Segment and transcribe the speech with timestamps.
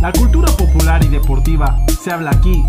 [0.00, 2.62] La cultura popular y deportiva se habla aquí.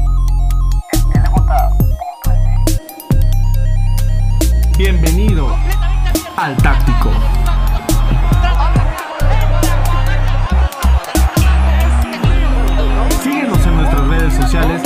[4.79, 5.55] Bienvenido
[6.36, 7.12] al Táctico.
[13.21, 14.82] Síguenos en nuestras redes sociales.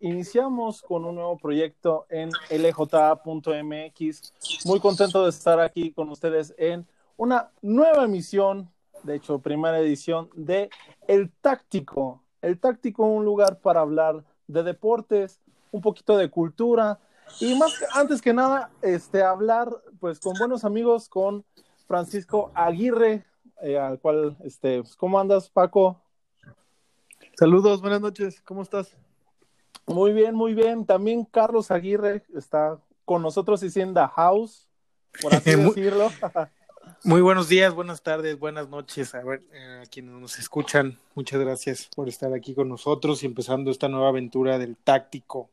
[0.00, 4.32] Iniciamos con un nuevo proyecto en lj.mx.
[4.66, 6.86] Muy contento de estar aquí con ustedes en
[7.18, 8.70] una nueva emisión,
[9.02, 10.70] de hecho, primera edición de
[11.06, 12.22] El Táctico.
[12.40, 15.40] El Táctico, un lugar para hablar de deportes,
[15.72, 16.98] un poquito de cultura
[17.40, 19.68] y más antes que nada, este, hablar
[20.00, 21.44] pues con buenos amigos, con
[21.86, 23.24] Francisco Aguirre,
[23.62, 26.00] eh, al cual, este, pues, ¿cómo andas, Paco?
[27.36, 28.96] Saludos, buenas noches, ¿cómo estás?
[29.86, 30.86] Muy bien, muy bien.
[30.86, 34.68] También Carlos Aguirre está con nosotros y siendo house,
[35.20, 36.10] por así decirlo.
[37.04, 40.98] Muy buenos días, buenas tardes, buenas noches a, ver, eh, a quienes nos escuchan.
[41.14, 45.50] Muchas gracias por estar aquí con nosotros y empezando esta nueva aventura del táctico.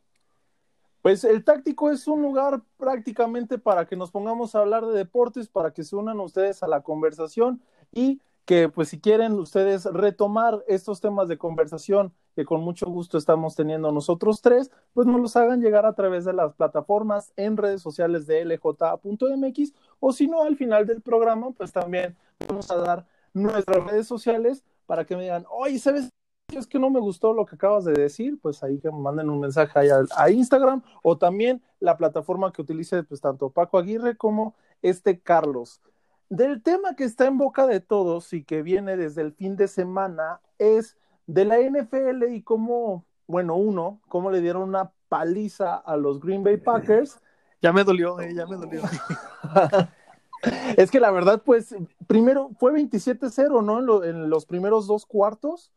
[1.01, 5.47] Pues el táctico es un lugar prácticamente para que nos pongamos a hablar de deportes,
[5.47, 10.63] para que se unan ustedes a la conversación y que pues si quieren ustedes retomar
[10.67, 15.35] estos temas de conversación que con mucho gusto estamos teniendo nosotros tres, pues nos los
[15.35, 20.43] hagan llegar a través de las plataformas en redes sociales de lj.mx o si no
[20.43, 22.15] al final del programa pues también
[22.47, 26.09] vamos a dar nuestras redes sociales para que me digan, oye, ¿sabes?
[26.53, 29.29] Es que no me gustó lo que acabas de decir, pues ahí que me manden
[29.29, 34.15] un mensaje a, a Instagram o también la plataforma que utilice pues tanto Paco Aguirre
[34.15, 35.81] como este Carlos.
[36.29, 39.67] Del tema que está en boca de todos y que viene desde el fin de
[39.67, 40.97] semana es
[41.27, 46.43] de la NFL y cómo, bueno, uno, cómo le dieron una paliza a los Green
[46.43, 47.19] Bay Packers.
[47.61, 48.81] Ya me dolió, eh, ya me dolió.
[50.77, 51.73] es que la verdad, pues,
[52.05, 53.79] primero fue 27-0, ¿no?
[53.79, 55.71] En, lo, en, los primeros dos cuartos.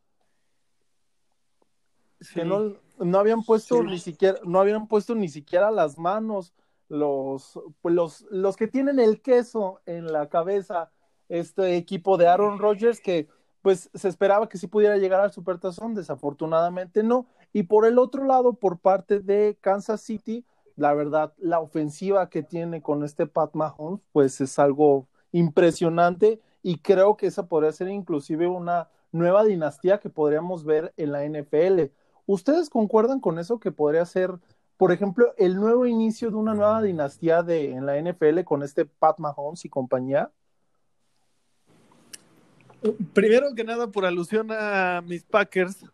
[2.20, 2.34] Sí.
[2.34, 3.86] Que no, no habían puesto sí.
[3.86, 6.52] ni siquiera, no habían puesto ni siquiera las manos
[6.88, 10.90] los, pues los, los que tienen el queso en la cabeza,
[11.28, 13.28] este equipo de Aaron Rodgers, que
[13.68, 17.26] pues se esperaba que sí pudiera llegar al Supertazón, desafortunadamente no.
[17.52, 22.42] Y por el otro lado, por parte de Kansas City, la verdad, la ofensiva que
[22.42, 27.88] tiene con este Pat Mahomes, pues es algo impresionante y creo que esa podría ser
[27.88, 31.92] inclusive una nueva dinastía que podríamos ver en la NFL.
[32.24, 34.38] ¿Ustedes concuerdan con eso que podría ser
[34.78, 38.86] por ejemplo, el nuevo inicio de una nueva dinastía de, en la NFL con este
[38.86, 40.32] Pat Mahomes y compañía?
[43.12, 45.84] Primero que nada, por alusión a mis Packers,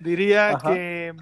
[0.00, 0.74] diría Ajá.
[0.74, 1.14] que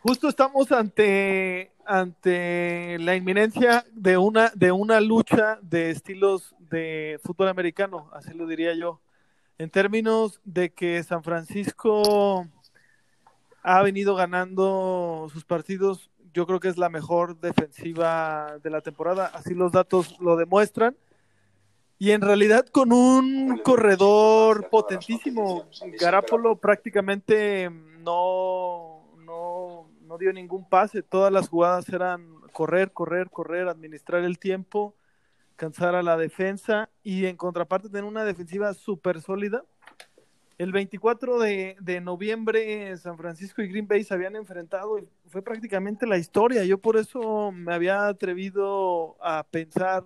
[0.00, 7.48] justo estamos ante, ante la inminencia de una, de una lucha de estilos de fútbol
[7.48, 9.00] americano, así lo diría yo,
[9.58, 12.46] en términos de que San Francisco
[13.62, 16.10] ha venido ganando sus partidos.
[16.32, 20.96] Yo creo que es la mejor defensiva de la temporada, así los datos lo demuestran.
[21.98, 25.64] Y en realidad con un corredor potentísimo,
[25.98, 27.70] Garapolo prácticamente
[28.00, 34.38] no, no, no dio ningún pase, todas las jugadas eran correr, correr, correr, administrar el
[34.38, 34.94] tiempo,
[35.56, 39.64] cansar a la defensa y en contraparte tener una defensiva súper sólida.
[40.58, 45.42] El 24 de, de, noviembre San Francisco y Green Bay se habían enfrentado y fue
[45.42, 46.64] prácticamente la historia.
[46.64, 50.04] Yo por eso me había atrevido a pensar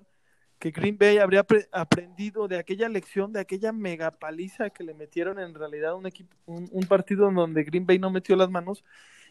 [0.61, 5.39] que Green Bay habría aprendido de aquella lección, de aquella mega paliza que le metieron
[5.39, 8.85] en realidad un, equipo, un, partido en donde Green Bay no metió las manos.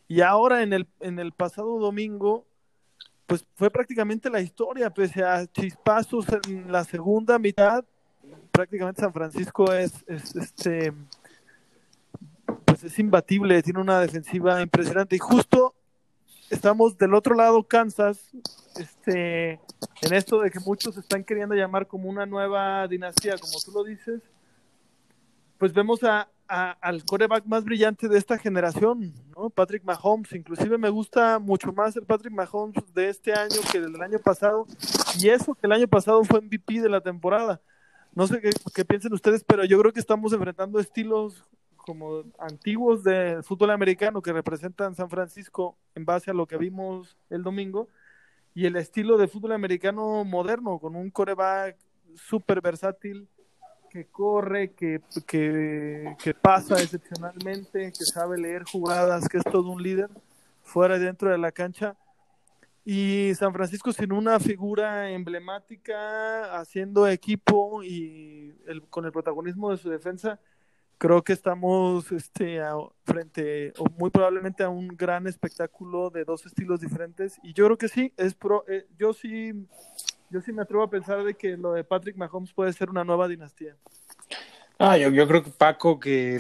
[0.07, 2.47] Y ahora en el, en el pasado domingo,
[3.28, 7.85] pues fue prácticamente la historia, pese a chispazos en la segunda mitad,
[8.51, 10.94] prácticamente San Francisco es, es, este
[12.66, 15.75] pues es imbatible, tiene una defensiva impresionante y justo
[16.50, 18.31] estamos del otro lado Kansas,
[18.79, 19.59] este
[20.01, 23.83] en esto de que muchos están queriendo llamar como una nueva dinastía, como tú lo
[23.83, 24.21] dices,
[25.57, 29.50] pues vemos a, a, al coreback más brillante de esta generación, ¿no?
[29.50, 34.01] Patrick Mahomes, inclusive me gusta mucho más el Patrick Mahomes de este año que del
[34.01, 34.65] año pasado,
[35.19, 37.62] y eso que el año pasado fue MVP de la temporada.
[38.15, 41.45] No sé qué, qué, piensen ustedes, pero yo creo que estamos enfrentando estilos
[41.75, 47.18] como antiguos de fútbol americano que representan San Francisco en base a lo que vimos
[47.30, 47.89] el domingo
[48.59, 51.77] y el estilo de fútbol americano moderno con un coreback
[52.15, 53.25] súper versátil
[53.89, 59.81] que corre, que, que, que, pasa excepcionalmente, que sabe leer jugadas, que es todo un
[59.81, 60.09] líder
[60.61, 61.95] fuera y dentro de la cancha.
[62.83, 68.53] Y San Francisco sin una figura emblemática haciendo equipo y
[68.89, 70.38] con el protagonismo de su defensa,
[71.00, 72.60] creo que estamos este,
[73.06, 77.78] frente o muy probablemente a un gran espectáculo de dos estilos diferentes y yo creo
[77.78, 79.66] que sí, es pro, eh, yo sí
[80.30, 83.04] yo sí me atrevo a pensar de que lo de Patrick Mahomes puede ser una
[83.04, 83.75] nueva dinastía.
[84.78, 86.40] Ah, yo, yo creo que Paco, que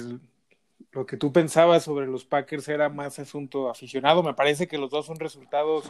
[0.91, 4.23] lo que tú pensabas sobre los Packers era más asunto aficionado.
[4.23, 5.85] Me parece que los dos son resultados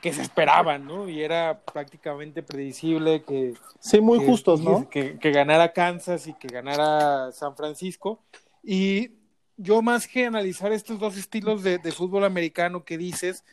[0.00, 1.08] que se esperaban, ¿no?
[1.08, 3.54] Y era prácticamente predecible que.
[3.80, 4.88] Sí, muy justos, ¿no?
[4.88, 8.22] Que, que, ganara Kansas y que ganara San Francisco.
[8.62, 9.10] Y
[9.56, 13.44] yo, más que analizar estos dos estilos de, de fútbol americano que dices,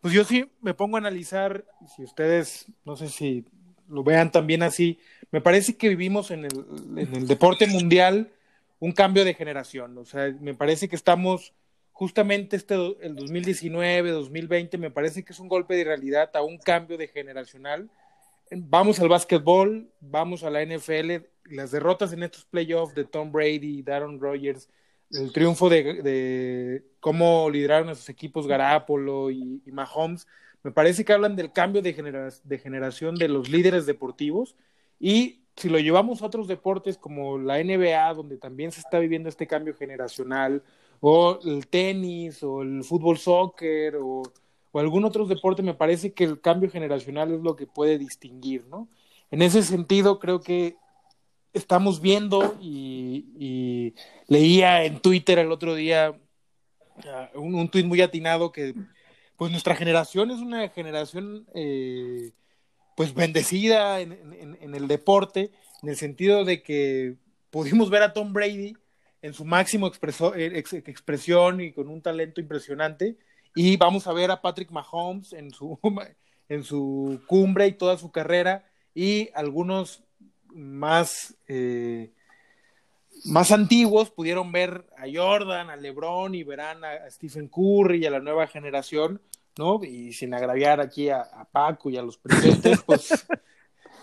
[0.00, 1.64] pues yo sí me pongo a analizar,
[1.94, 3.44] si ustedes, no sé si
[3.88, 4.98] lo vean también así,
[5.30, 6.66] me parece que vivimos en el,
[6.96, 8.32] en el deporte mundial
[8.80, 9.96] un cambio de generación.
[9.98, 11.54] O sea, me parece que estamos
[11.92, 16.58] justamente este el 2019, 2020, me parece que es un golpe de realidad a un
[16.58, 17.90] cambio de generacional.
[18.50, 23.82] Vamos al básquetbol, vamos a la NFL, las derrotas en estos playoffs de Tom Brady,
[23.82, 24.68] Darren Rogers,
[25.12, 30.26] el triunfo de, de cómo lideraron a sus equipos Garapolo y, y, Mahomes,
[30.62, 34.56] me parece que hablan del cambio de, genera de generación de los líderes deportivos
[34.98, 39.28] y si lo llevamos a otros deportes como la NBA, donde también se está viviendo
[39.28, 40.62] este cambio generacional,
[41.00, 44.22] o el tenis, o el fútbol soccer, o,
[44.74, 48.88] algún otro deporte, me parece que el cambio generacional es lo que puede distinguir, ¿no?
[49.30, 50.76] En ese sentido, creo que
[51.52, 53.94] estamos viendo y,
[54.28, 56.16] leía en Twitter el otro día
[57.34, 58.74] uh, un, un tuit muy atinado que
[59.40, 62.32] pues nuestra generación es una generación eh,
[63.00, 65.52] pues bendecida en, el deporte,
[65.82, 67.14] en el sentido de que
[67.48, 68.76] pudimos ver a Tom Brady
[69.22, 69.90] en su máximo
[70.36, 73.16] eh, ex, expresión y con un talento impresionante,
[73.54, 75.78] y vamos a ver a Patrick Mahomes en su,
[76.50, 80.02] en su cumbre y toda su carrera, y algunos
[80.52, 82.12] más, eh,
[83.24, 88.10] más antiguos pudieron ver a Jordan, a LeBron y verán a Stephen Curry y a
[88.10, 89.22] la nueva generación
[89.58, 89.82] ¿no?
[89.84, 93.26] Y sin agraviar aquí a, a Paco y a los presentes, pues,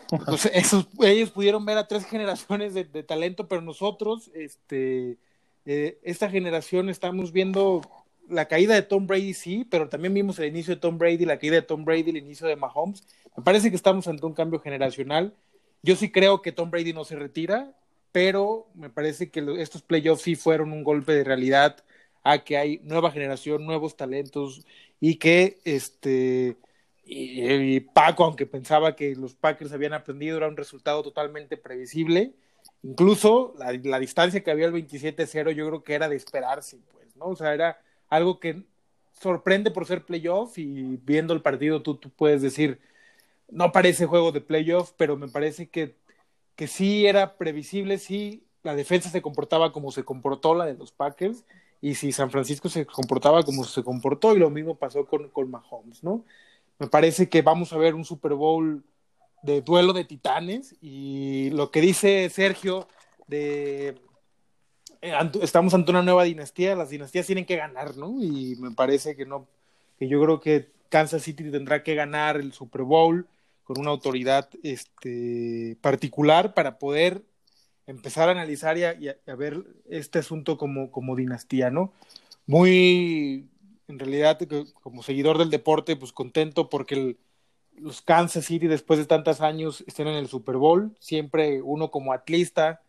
[0.26, 5.18] pues esos, ellos pudieron ver a tres generaciones de, de talento, pero nosotros, este,
[5.66, 7.82] eh, esta generación estamos viendo
[8.30, 11.40] la caída de Tom Brady, sí, pero también vimos el inicio de Tom Brady, la
[11.40, 13.04] caída de Tom Brady, el inicio de Mahomes.
[13.36, 15.36] Me parece que estamos ante un cambio generacional.
[15.84, 17.74] Yo sí creo que Tom Brady no se retira,
[18.12, 21.78] pero me parece que estos playoffs sí fueron un golpe de realidad
[22.24, 24.66] a que hay nueva generación, nuevos talentos,
[25.00, 26.58] y que este
[27.10, 32.34] y, Paco, aunque pensaba que los Packers habían aprendido, era un resultado totalmente previsible.
[32.84, 37.28] Incluso la, distancia que había el 27-0, yo creo que era de esperarse, pues, ¿no?
[37.28, 37.80] O sea, era
[38.10, 38.64] algo que
[39.14, 42.80] sorprende por ser playoff y viendo el partido tú, tú puedes decir,
[43.50, 45.96] no parece juego de playoff, pero me parece que,
[46.56, 50.92] que sí era previsible, sí, la defensa se comportaba como se comportó la de los
[50.92, 51.46] Packers
[51.81, 55.50] y si San Francisco se comportaba como se comportó y lo mismo pasó con, con
[55.50, 56.25] Mahomes, ¿no?
[56.79, 58.83] Me parece que vamos a ver un Super Bowl
[59.44, 62.88] de duelo de titanes y lo que dice Sergio
[63.27, 63.95] de
[65.01, 68.15] eh, estamos ante una nueva dinastía, las dinastías tienen que ganar, ¿no?
[68.21, 69.47] Y me parece que no,
[70.00, 73.27] que yo creo que Kansas City tendrá que ganar el Super Bowl
[73.63, 77.24] con una autoridad este, particular para poder
[77.88, 81.94] empezar a analizar y a, y a, ver este asunto como, como dinastía, ¿no?
[82.46, 83.50] Muy,
[83.88, 84.39] en realidad,
[84.82, 87.17] como seguidor del deporte, pues contento porque el,
[87.77, 90.96] los Kansas City, después de tantos años, estén en el Super Bowl.
[91.00, 92.82] Siempre uno como atlista,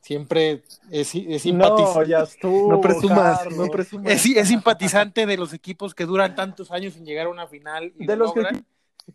[0.00, 2.38] siempre es, es simpatizante.
[2.42, 4.12] No, no presumas, no presumas.
[4.12, 7.92] Es, es, simpatizante de los equipos que duran tantos años sin llegar a una final
[7.98, 8.64] y de los logran.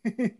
[0.04, 0.38] Que...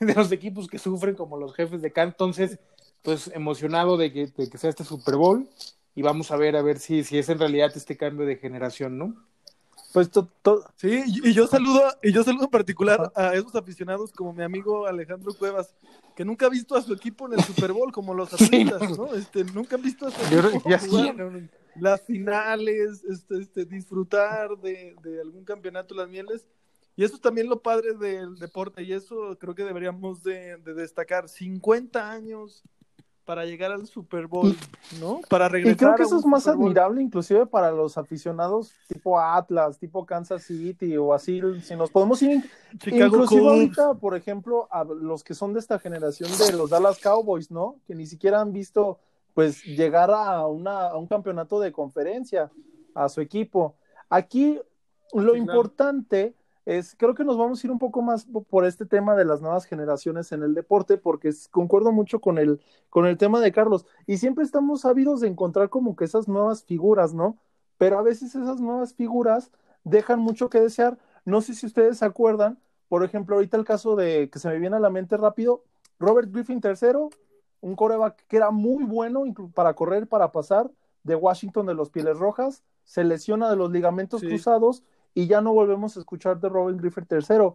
[0.00, 2.14] de los equipos que sufren como los jefes de Kansas.
[2.14, 2.58] Entonces,
[3.02, 5.48] pues emocionado de que, de que, sea este Super Bowl
[5.94, 8.96] y vamos a ver a ver si, si es en realidad este cambio de generación,
[8.96, 9.16] ¿no?
[9.92, 10.64] Pues todo.
[10.76, 14.86] Sí, y yo saludo, y yo saludo en particular a esos aficionados como mi amigo
[14.86, 15.74] Alejandro Cuevas,
[16.16, 18.88] que nunca ha visto a su equipo en el Super Bowl como los atletas, sí,
[18.96, 19.06] no.
[19.06, 19.14] ¿no?
[19.14, 21.48] Este, nunca han visto a su equipo ya jugar sí.
[21.78, 26.46] las finales, este, este, disfrutar de, de algún campeonato las mieles.
[26.96, 30.74] Y eso es también lo padre del deporte, y eso creo que deberíamos de, de
[30.74, 31.28] destacar.
[31.28, 32.62] 50 años
[33.32, 34.54] para llegar al Super Bowl,
[35.00, 35.22] ¿no?
[35.30, 35.72] Para regresar.
[35.72, 40.42] Y creo que eso es más admirable, inclusive para los aficionados tipo Atlas, tipo Kansas
[40.42, 41.40] City o así.
[41.62, 42.44] Si nos podemos ir,
[42.76, 43.50] Chicago inclusive Cubs.
[43.50, 47.76] ahorita, por ejemplo, a los que son de esta generación de los Dallas Cowboys, ¿no?
[47.86, 48.98] Que ni siquiera han visto,
[49.32, 52.50] pues, llegar a, una, a un campeonato de conferencia
[52.94, 53.76] a su equipo.
[54.10, 54.60] Aquí
[55.14, 56.34] lo sí, importante
[56.64, 59.40] es, creo que nos vamos a ir un poco más por este tema de las
[59.40, 63.86] nuevas generaciones en el deporte, porque concuerdo mucho con el, con el tema de Carlos.
[64.06, 67.36] Y siempre estamos ávidos de encontrar como que esas nuevas figuras, ¿no?
[67.78, 69.50] Pero a veces esas nuevas figuras
[69.82, 70.98] dejan mucho que desear.
[71.24, 74.58] No sé si ustedes se acuerdan, por ejemplo, ahorita el caso de que se me
[74.58, 75.64] viene a la mente rápido,
[75.98, 77.08] Robert Griffin III,
[77.60, 80.70] un coreback que era muy bueno para correr, para pasar,
[81.02, 85.52] de Washington de los Pieles Rojas, se lesiona de los ligamentos cruzados y ya no
[85.52, 87.52] volvemos a escuchar de Robin Griffith III.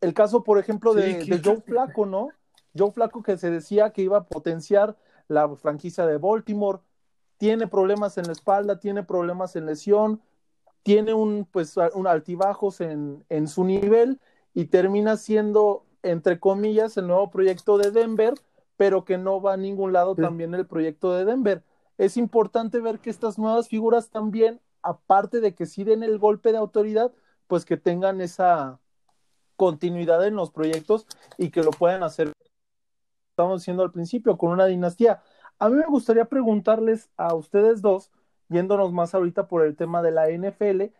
[0.00, 2.28] El caso, por ejemplo, de, Joe Flaco, ¿no?
[2.76, 4.96] Joe Flaco que se decía que iba a potenciar
[5.28, 6.80] la franquicia de Baltimore,
[7.36, 10.20] tiene problemas en la espalda, tiene problemas en lesión,
[10.82, 14.20] tiene un, pues, un altibajos en, en su nivel
[14.54, 18.34] y termina siendo, entre comillas, el nuevo proyecto de Denver,
[18.76, 21.62] pero que no va a ningún lado también el proyecto de Denver.
[21.98, 26.52] Es importante ver que estas nuevas figuras también aparte de que sí den el golpe
[26.52, 27.12] de autoridad,
[27.46, 28.78] pues que tengan esa
[29.56, 31.06] continuidad en los proyectos
[31.36, 32.32] y que lo puedan hacer,
[33.30, 35.22] estamos diciendo al principio, con una dinastía.
[35.58, 38.10] A mí me gustaría preguntarles a ustedes dos,
[38.48, 40.92] yéndonos más ahorita por el tema de la NFL,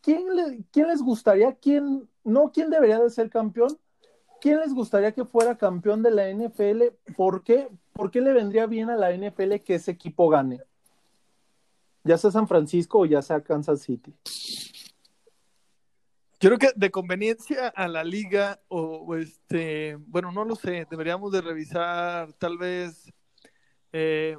[0.00, 0.24] ¿quién,
[0.70, 3.78] quién les gustaría, quién, no quién debería de ser campeón,
[4.40, 6.94] quién les gustaría que fuera campeón de la NFL?
[7.16, 7.68] ¿Por qué?
[7.92, 10.62] ¿Por qué le vendría bien a la NFL que ese equipo gane?
[12.04, 14.14] Ya sea San Francisco o ya sea Kansas City.
[16.40, 21.32] Yo creo que de conveniencia a la liga, o, este, bueno, no lo sé, deberíamos
[21.32, 23.12] de revisar tal vez,
[23.92, 24.38] eh,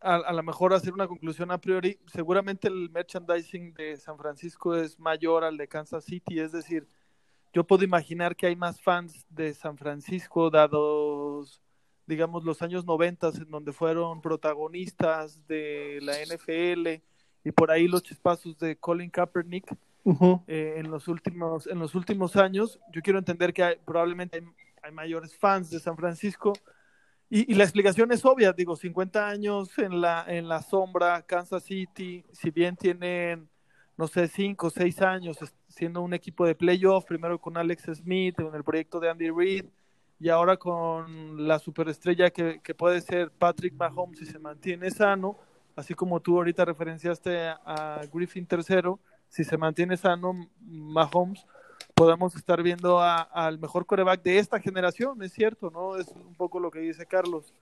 [0.00, 1.98] a, a lo mejor hacer una conclusión a priori.
[2.12, 6.86] Seguramente el merchandising de San Francisco es mayor al de Kansas City, es decir,
[7.54, 11.62] yo puedo imaginar que hay más fans de San Francisco dados
[12.06, 17.02] digamos, los años 90 en donde fueron protagonistas de la NFL
[17.44, 19.74] y por ahí los chispazos de Colin Kaepernick
[20.46, 22.78] eh, en los últimos en los últimos años.
[22.92, 24.42] Yo quiero entender que probablemente
[24.82, 26.52] hay, mayores fans de San Francisco
[27.30, 28.52] y, y, la explicación es obvia.
[28.52, 33.48] Digo, 50 años en la en la sombra, Kansas City, si bien tienen
[33.96, 38.38] no sé, 5 o 6 años siendo un equipo de playoff, primero con Alex Smith
[38.40, 39.64] en el proyecto de Andy Reid
[40.18, 45.36] y ahora con la superestrella que, que puede ser Patrick Mahomes si se mantiene sano,
[45.76, 48.94] así como tú ahorita referenciaste a Griffin III,
[49.28, 51.46] si se mantiene sano Mahomes,
[51.94, 55.96] podemos estar viendo al mejor coreback de esta generación, es cierto, ¿no?
[55.96, 57.52] Es un poco lo que dice Carlos.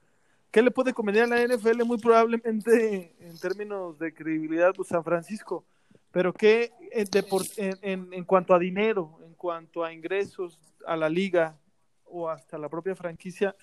[0.51, 1.83] ¿Qué le puede convenir a la NFL?
[1.83, 5.65] Muy probablemente en términos de credibilidad, pues San Francisco.
[6.11, 6.71] Pero ¿qué
[7.57, 11.57] en, en cuanto a dinero, en cuanto a ingresos a la liga,
[12.05, 13.55] o hasta la propia franquicia,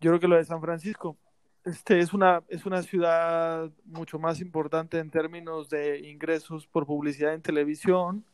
[0.00, 1.16] yo creo que lo de San Francisco.
[1.64, 7.34] Este es una, es una ciudad mucho más importante en términos de ingresos por publicidad
[7.34, 8.24] en televisión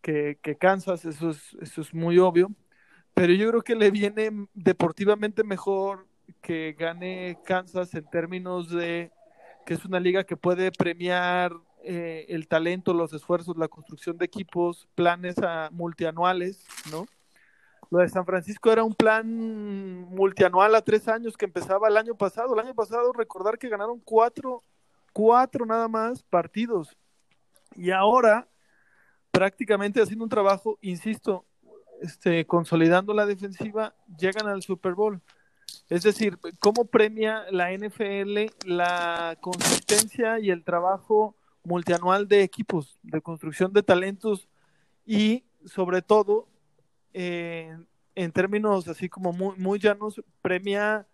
[0.00, 2.50] que, que Kansas, eso es, eso es muy obvio.
[3.12, 6.06] Pero yo creo que le viene deportivamente mejor
[6.40, 9.10] que gane Kansas en términos de
[9.64, 14.24] que es una liga que puede premiar eh, el talento, los esfuerzos, la construcción de
[14.24, 17.06] equipos, planes a, multianuales, ¿no?
[17.90, 19.26] Lo de San Francisco era un plan
[20.08, 22.54] multianual a tres años que empezaba el año pasado.
[22.54, 24.62] El año pasado recordar que ganaron cuatro,
[25.12, 26.96] cuatro nada más partidos.
[27.76, 28.48] Y ahora,
[29.30, 31.44] prácticamente haciendo un trabajo, insisto,
[32.00, 35.20] este, consolidando la defensiva, llegan al Super Bowl.
[35.88, 43.20] Es decir, ¿cómo premia la NFL la consistencia y el trabajo multianual de equipos, de
[43.20, 44.48] construcción de talentos
[45.04, 46.48] y sobre todo
[47.16, 51.06] en términos así como muy, muy llanos, premia,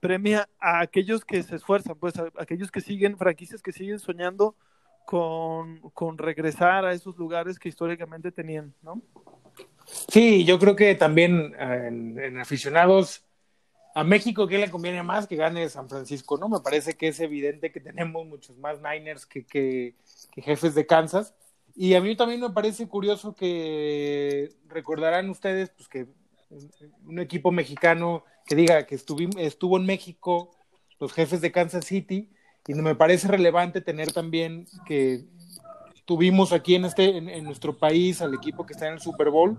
[0.00, 4.56] premia a aquellos que se esfuerzan, pues a, aquellos que siguen, franquicias que siguen soñando
[5.04, 9.02] con, con, regresar a esos lugares que históricamente tenían, ¿no?
[10.08, 13.24] Sí, yo creo que también en, aficionados
[13.94, 16.38] a México, ¿qué le conviene más que gane San Francisco?
[16.38, 16.48] ¿no?
[16.48, 19.94] Me parece que es evidente que tenemos muchos más Niners que, que
[20.34, 21.34] jefes de Kansas.
[21.74, 26.06] Y a mí también me parece curioso que recordarán ustedes pues, que
[27.06, 30.50] un equipo mexicano que diga que estuvo en México
[30.98, 32.30] los jefes de Kansas City
[32.66, 35.24] y me parece relevante tener también que
[36.04, 39.58] tuvimos aquí en este en, nuestro país al equipo que está en el Super Bowl.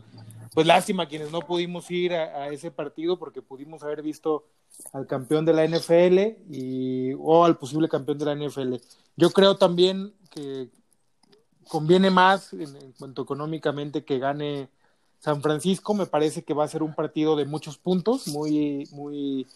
[0.54, 4.46] Pues lástima quienes no pudimos ir a, ese partido porque pudimos haber visto
[4.92, 8.76] al campeón de la NFL y o al posible campeón de la NFL
[9.16, 10.70] yo creo también que
[11.68, 14.70] conviene más en, cuanto económicamente que gane
[15.20, 15.94] San Francisco.
[15.94, 19.48] Me parece que va a ser un partido de muchos puntos, muy, muy,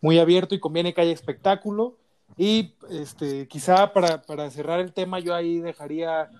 [0.00, 1.96] muy abierto y conviene que haya espectáculo.
[2.36, 6.30] Y este, quizá para, para cerrar el tema, yo ahí dejaría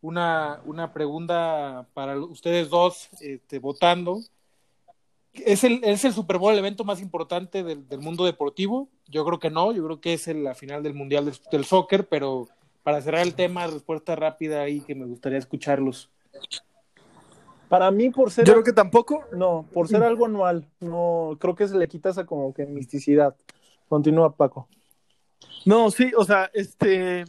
[0.00, 4.20] una, una pregunta para ustedes dos este, votando.
[5.32, 8.88] ¿Es el, ¿Es el Super Bowl el evento más importante del, del, mundo deportivo?
[9.08, 12.06] Yo creo que no, yo creo que es la final del Mundial del, del, Soccer,
[12.06, 12.48] pero
[12.84, 16.10] para cerrar el tema, respuesta rápida ahí que me gustaría escucharlos.
[17.68, 18.44] Para mí, por ser.
[18.44, 19.24] Yo creo que tampoco.
[19.32, 23.34] No, por ser algo anual, no, creo que se le quita esa como que misticidad.
[23.88, 24.68] Continúa, Paco.
[25.64, 27.24] No, sí, o sea, este.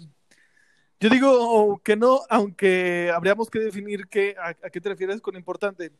[0.99, 5.35] Yo digo que no, aunque habríamos que definir qué, a, a qué te refieres con
[5.35, 5.91] importante.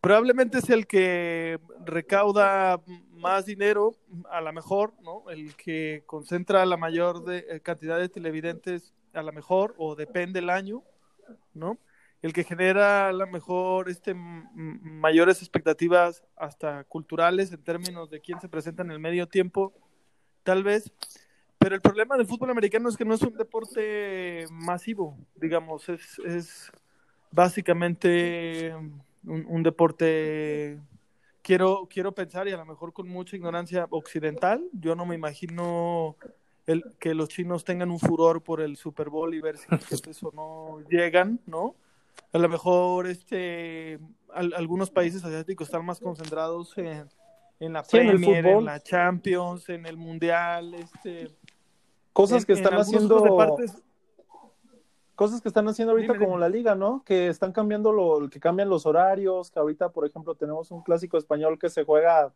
[0.00, 2.80] Probablemente es el que recauda
[3.12, 3.94] más dinero,
[4.30, 5.28] a lo mejor, ¿no?
[5.28, 10.38] El que concentra la mayor de, eh, cantidad de televidentes, a lo mejor, o depende
[10.38, 10.82] el año,
[11.52, 11.78] ¿no?
[12.22, 18.40] El que genera a lo mejor este, mayores expectativas hasta culturales en términos de quién
[18.40, 19.74] se presenta en el medio tiempo,
[20.44, 20.90] tal vez.
[21.58, 26.18] Pero el problema del fútbol americano es que no es un deporte masivo, digamos, es,
[26.20, 26.72] es
[27.30, 28.74] básicamente
[29.26, 30.78] un, un, deporte,
[31.42, 36.16] quiero, quiero pensar, y a lo mejor con mucha ignorancia occidental, yo no me imagino
[36.66, 39.66] el, que los chinos tengan un furor por el Super Bowl y ver si
[40.10, 41.74] eso no llegan, ¿no?
[42.32, 43.98] A lo mejor este,
[44.32, 47.08] al, algunos países asiáticos están más concentrados en,
[47.58, 48.58] en la Sí, en Premier, fútbol.
[48.60, 51.30] en la Champions, en el Mundial, este...
[52.12, 53.16] Cosas en- que en están haciendo.
[53.16, 53.82] otros deportes-
[55.20, 57.02] Cosas que están haciendo ahorita Dime, como la liga, ¿no?
[57.04, 61.18] Que están cambiando lo, que cambian los horarios, que ahorita, por ejemplo, tenemos un clásico
[61.18, 62.32] español que se juega,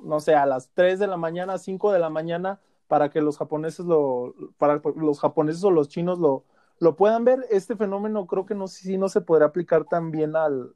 [0.00, 3.38] no sé, a las 3 de la mañana, 5 de la mañana, para que los
[3.38, 6.42] japoneses lo, para los japoneses o los chinos lo,
[6.80, 7.46] lo puedan ver.
[7.48, 10.74] Este fenómeno creo que no sé si no se podrá aplicar también al,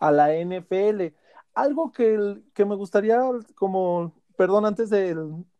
[0.00, 1.12] a la NFL.
[1.52, 3.20] Algo que, el- que me gustaría,
[3.56, 5.14] como, perdón, antes de,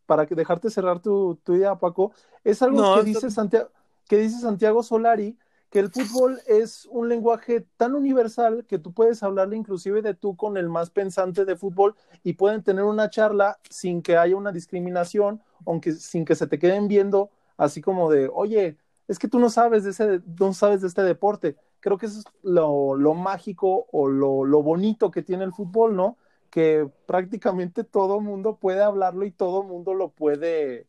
[0.06, 2.12] para que dejarte cerrar tu, tu idea, Paco,
[2.44, 3.30] es algo No, que dice.
[3.30, 3.68] Santiago,
[4.08, 5.38] que dice Santiago Solari,
[5.70, 10.34] que el fútbol es un lenguaje tan universal que tú puedes hablarle inclusive de tú
[10.34, 14.50] con el más pensante de fútbol y pueden tener una charla sin que haya una
[14.50, 18.78] discriminación, aunque sin que se te queden viendo así como de, oye,
[19.08, 21.56] es que tú no sabes de ese, no sabes de este deporte.
[21.80, 26.16] Creo que eso es lo, mágico o lo, bonito que tiene el fútbol, ¿no?
[26.50, 30.86] Que prácticamente todo mundo puede hablarlo y todo mundo lo puede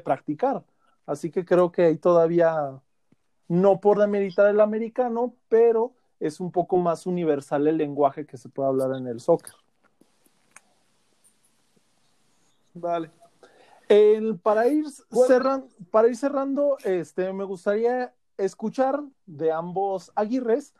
[0.00, 0.64] practicar.
[1.08, 2.78] Así que creo que ahí todavía,
[3.48, 8.50] no por demeritar el americano, pero es un poco más universal el lenguaje que se
[8.50, 9.54] puede hablar en el soccer.
[12.74, 13.10] Vale.
[13.88, 20.74] El- para, ir cerran- para ir cerrando, este, me gustaría escuchar de ambos Aguirres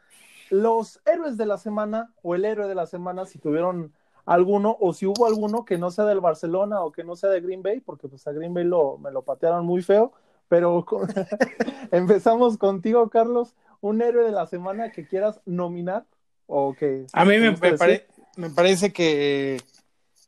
[0.50, 3.94] los héroes de la semana o el héroe de la semana, si tuvieron
[4.28, 7.40] alguno o si hubo alguno que no sea del Barcelona o que no sea de
[7.40, 10.12] Green Bay, porque pues a Green Bay lo, me lo patearon muy feo,
[10.48, 11.08] pero con-
[11.92, 16.04] empezamos contigo, Carlos, un héroe de la semana que quieras nominar
[16.46, 17.06] o que...
[17.14, 19.62] A mí me, pare- me parece que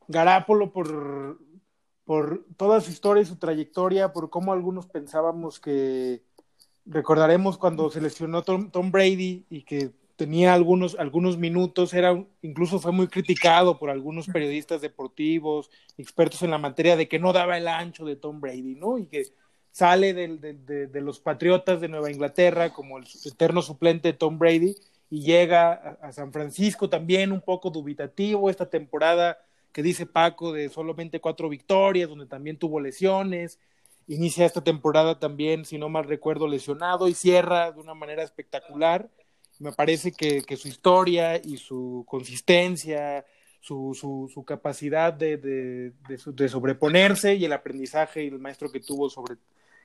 [0.07, 1.37] Garápolo por,
[2.03, 6.23] por toda su historia y su trayectoria, por cómo algunos pensábamos que
[6.85, 9.91] recordaremos cuando se lesionó Tom, Tom Brady y que
[10.25, 16.51] tenía algunos, algunos minutos, era incluso fue muy criticado por algunos periodistas deportivos, expertos en
[16.51, 18.97] la materia, de que no daba el ancho de Tom Brady, ¿no?
[18.97, 19.23] Y que
[19.71, 24.13] sale del- de, de- de los Patriotas de Nueva Inglaterra como el eterno suplente de
[24.17, 24.75] Tom Brady
[25.09, 29.39] y llega a, a San Francisco también un poco dubitativo esta temporada
[29.71, 33.59] que dice Paco de solamente cuatro victorias, donde también tuvo lesiones,
[34.07, 39.09] inicia esta temporada también, si no mal recuerdo, lesionado y cierra de una manera espectacular.
[39.61, 43.25] Me parece que, que su historia y su consistencia,
[43.59, 49.09] su, su, capacidad de, de, de, sobreponerse y el aprendizaje y el maestro que tuvo
[49.09, 49.35] sobre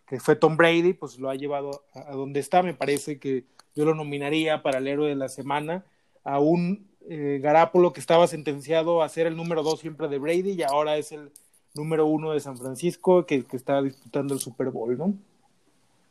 [0.06, 2.62] que fue Tom Brady, pues lo ha llevado a, a donde está.
[2.62, 5.84] Me parece que yo lo nominaría para el héroe de la semana
[6.24, 10.52] a un eh, Garápolo que estaba sentenciado a ser el número dos siempre de Brady
[10.52, 11.30] y ahora es el
[11.74, 15.14] número uno de San Francisco que, que está disputando el Super Bowl, ¿no?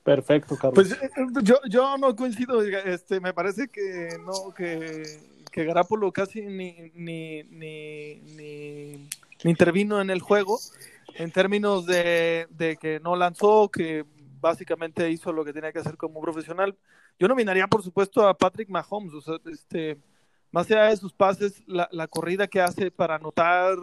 [0.06, 0.76] Perfecto, Carlos.
[0.76, 1.10] Pues eh,
[1.42, 5.04] yo, yo no coincido, este, me parece que no, que,
[5.52, 9.08] que Garapolo casi ni, ni, ni, ni,
[9.44, 10.60] ni intervino en el juego
[11.16, 14.06] en términos de, de que no lanzó, que
[14.40, 16.78] básicamente hizo lo que tenía que hacer como profesional.
[17.18, 19.98] Yo nominaría, por supuesto, a Patrick Mahomes, o sea, este,
[20.52, 23.76] más allá de sus pases, la, la corrida que hace para anotar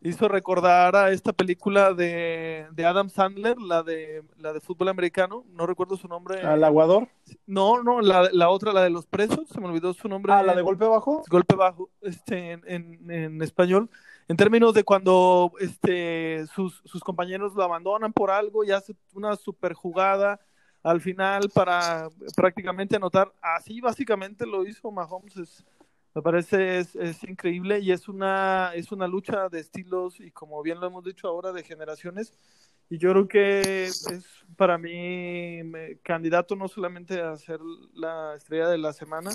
[0.00, 5.44] hizo recordar a esta película de, de Adam Sandler, la de la de fútbol americano,
[5.52, 6.40] no recuerdo su nombre.
[6.42, 7.08] ¿Al aguador?
[7.46, 10.32] No, no, la, la otra, la de los presos, se me olvidó su nombre.
[10.32, 11.24] Ah, la de golpe bajo.
[11.28, 13.90] golpe bajo, este, en, en, en español,
[14.28, 19.36] en términos de cuando este, sus, sus compañeros lo abandonan por algo y hace una
[19.36, 20.38] super jugada
[20.82, 23.32] al final para prácticamente anotar.
[23.42, 25.64] Así básicamente lo hizo Mahomes.
[26.14, 30.62] Me parece es, es, increíble y es una, es una lucha de estilos y como
[30.62, 32.32] bien lo hemos dicho ahora de generaciones.
[32.90, 35.60] Y yo creo que es para mí
[36.02, 37.60] candidato no solamente a ser
[37.92, 39.30] la estrella de la semana,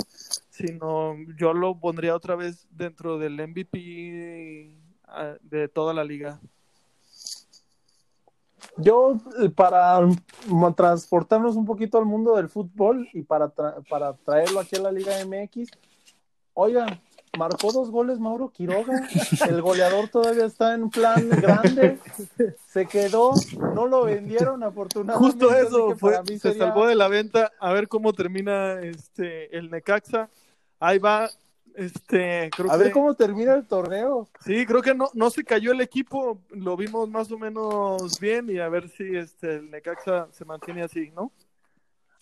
[0.50, 4.76] sino yo lo pondría otra vez dentro del MVP
[5.08, 6.42] ah, de toda la liga.
[8.78, 10.00] Yo, eh, para
[10.76, 15.14] transportarnos un poquito al mundo del fútbol y para, para traerlo aquí a la Liga
[15.26, 15.70] MX,
[16.54, 17.00] oigan,
[17.38, 19.08] marcó dos goles Mauro Quiroga,
[19.48, 21.98] el goleador todavía está en plan grande,
[22.68, 23.34] se quedó,
[23.74, 25.46] no lo vendieron afortunadamente.
[25.46, 30.30] Justo eso, fue, se salvó de la venta, a ver cómo termina este el Necaxa,
[30.80, 31.30] ahí va,
[31.76, 34.28] este, creo a ver cómo termina el torneo.
[34.46, 38.50] Sí, creo que no, no se cayó el equipo, lo vimos más o menos bien
[38.50, 41.32] y a ver si este el Necaxa se mantiene así, ¿no?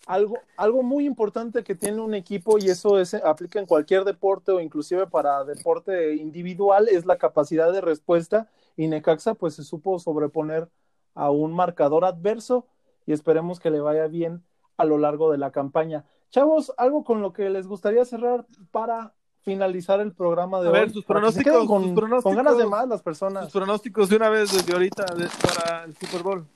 [0.06, 4.52] Algo, algo muy importante que tiene un equipo y eso es, aplica en cualquier deporte
[4.52, 9.98] o inclusive para deporte individual es la capacidad de respuesta y Necaxa pues se supo
[9.98, 10.68] sobreponer
[11.14, 12.66] a un marcador adverso
[13.06, 14.42] y esperemos que le vaya bien
[14.76, 16.04] a lo largo de la campaña.
[16.30, 20.78] Chavos, algo con lo que les gustaría cerrar para finalizar el programa de a hoy.
[20.78, 23.44] Ver, sus pronósticos, con, con, ganas de más las personas.
[23.44, 26.46] Sus pronósticos de una vez desde ahorita para el Super Bowl.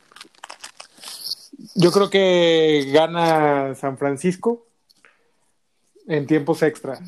[1.75, 4.66] Yo creo que gana San Francisco
[6.07, 6.99] en tiempos extra.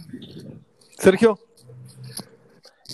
[0.99, 1.39] Sergio.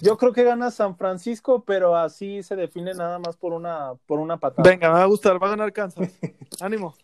[0.02, 4.18] Yo creo que gana San Francisco, pero así se define nada más por una, por
[4.18, 4.68] una patada.
[4.68, 6.10] Venga, me va a gustar, va a ganar Kansas.
[6.60, 6.94] Ánimo.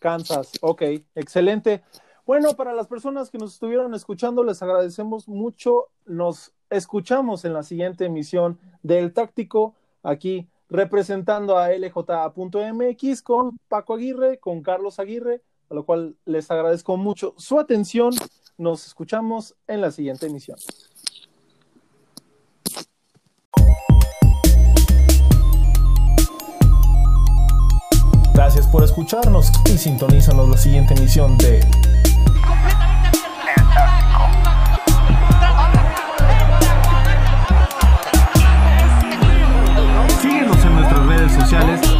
[0.00, 0.82] Kansas, ok,
[1.14, 1.82] excelente.
[2.26, 5.88] Bueno, para las personas que nos estuvieron escuchando, les agradecemos mucho.
[6.06, 14.38] Nos escuchamos en la siguiente emisión del Táctico aquí representando a LJ.mx con Paco Aguirre,
[14.38, 18.14] con Carlos Aguirre, a lo cual les agradezco mucho su atención.
[18.56, 20.58] Nos escuchamos en la siguiente emisión.
[28.34, 31.60] Gracias por escucharnos y sintonízanos la siguiente emisión de
[41.50, 41.99] sociales